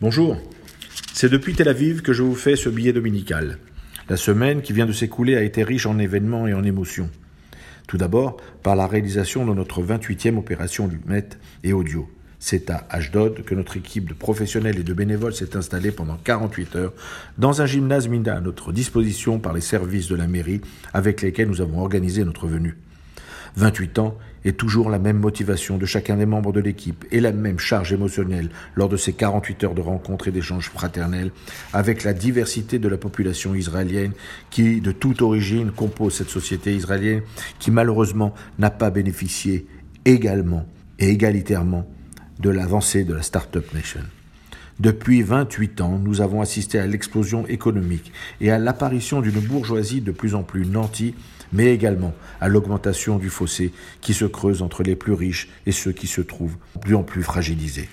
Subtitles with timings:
[0.00, 0.36] Bonjour,
[1.12, 3.58] c'est depuis Tel Aviv que je vous fais ce billet dominical.
[4.08, 7.10] La semaine qui vient de s'écouler a été riche en événements et en émotions.
[7.88, 12.08] Tout d'abord, par la réalisation de notre 28e opération lunettes et audio.
[12.38, 16.76] C'est à Ashdod que notre équipe de professionnels et de bénévoles s'est installée pendant 48
[16.76, 16.94] heures
[17.36, 20.60] dans un gymnase mis à notre disposition par les services de la mairie
[20.94, 22.76] avec lesquels nous avons organisé notre venue.
[23.56, 27.32] 28 ans et toujours la même motivation de chacun des membres de l'équipe et la
[27.32, 31.32] même charge émotionnelle lors de ces 48 heures de rencontres et d'échanges fraternels
[31.72, 34.12] avec la diversité de la population israélienne
[34.50, 37.22] qui, de toute origine, compose cette société israélienne
[37.58, 39.66] qui malheureusement n'a pas bénéficié
[40.04, 40.66] également
[40.98, 41.86] et égalitairement
[42.38, 44.00] de l'avancée de la Startup Nation.
[44.80, 50.12] Depuis 28 ans, nous avons assisté à l'explosion économique et à l'apparition d'une bourgeoisie de
[50.12, 51.16] plus en plus nantie,
[51.52, 55.90] mais également à l'augmentation du fossé qui se creuse entre les plus riches et ceux
[55.90, 57.88] qui se trouvent plus en plus fragilisés.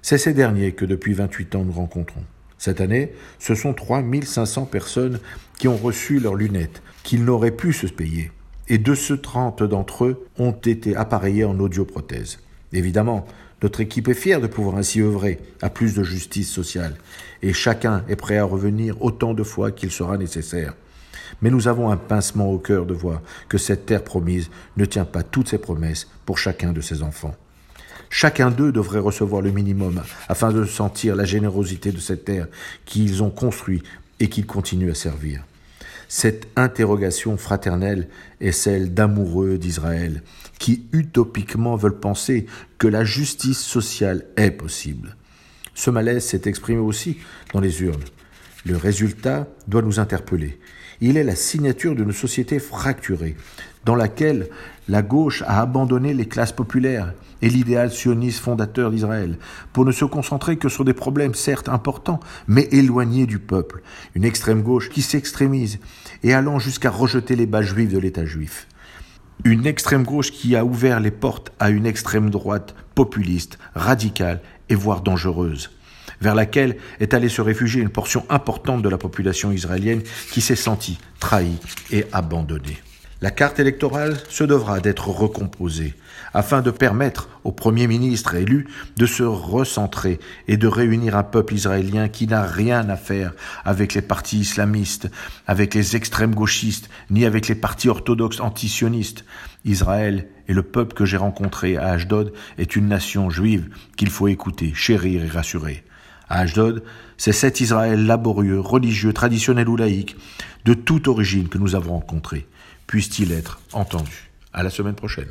[0.00, 2.22] C'est ces derniers que depuis 28 ans nous rencontrons.
[2.58, 5.18] Cette année, ce sont 3500 personnes
[5.58, 8.30] qui ont reçu leurs lunettes, qu'ils n'auraient pu se payer.
[8.68, 12.38] Et 230 d'entre eux ont été appareillés en audioprothèse.
[12.72, 13.26] Évidemment,
[13.62, 16.96] notre équipe est fière de pouvoir ainsi œuvrer à plus de justice sociale,
[17.42, 20.74] et chacun est prêt à revenir autant de fois qu'il sera nécessaire.
[21.42, 25.04] Mais nous avons un pincement au cœur de voir que cette terre promise ne tient
[25.04, 27.34] pas toutes ses promesses pour chacun de ses enfants.
[28.10, 32.46] Chacun d'eux devrait recevoir le minimum afin de sentir la générosité de cette terre
[32.86, 33.84] qu'ils ont construite
[34.20, 35.42] et qu'ils continuent à servir.
[36.08, 38.08] Cette interrogation fraternelle
[38.40, 40.22] est celle d'amoureux d'Israël
[40.58, 42.46] qui utopiquement veulent penser
[42.78, 45.16] que la justice sociale est possible.
[45.74, 47.18] Ce malaise s'est exprimé aussi
[47.52, 48.02] dans les urnes.
[48.68, 50.58] Le résultat doit nous interpeller.
[51.00, 53.34] Il est la signature d'une société fracturée,
[53.86, 54.50] dans laquelle
[54.90, 59.38] la gauche a abandonné les classes populaires et l'idéal sioniste fondateur d'Israël,
[59.72, 63.80] pour ne se concentrer que sur des problèmes certes importants, mais éloignés du peuple.
[64.14, 65.78] Une extrême gauche qui s'extrémise
[66.22, 68.68] et allant jusqu'à rejeter les bas juifs de l'État juif.
[69.44, 74.74] Une extrême gauche qui a ouvert les portes à une extrême droite populiste, radicale et
[74.74, 75.70] voire dangereuse
[76.20, 80.02] vers laquelle est allée se réfugier une portion importante de la population israélienne
[80.32, 81.58] qui s'est sentie trahie
[81.90, 82.78] et abandonnée.
[83.20, 85.94] La carte électorale se devra d'être recomposée
[86.34, 91.54] afin de permettre au Premier ministre élu de se recentrer et de réunir un peuple
[91.54, 93.32] israélien qui n'a rien à faire
[93.64, 95.10] avec les partis islamistes,
[95.48, 99.24] avec les extrêmes gauchistes, ni avec les partis orthodoxes antisionistes.
[99.64, 104.28] Israël et le peuple que j'ai rencontré à Ashdod est une nation juive qu'il faut
[104.28, 105.82] écouter, chérir et rassurer
[106.28, 106.82] à Ashdod,
[107.16, 110.16] c'est cet Israël laborieux, religieux, traditionnel ou laïque,
[110.64, 112.46] de toute origine que nous avons rencontré.
[112.86, 114.30] Puisse-t-il être entendu.
[114.52, 115.28] À la semaine prochaine.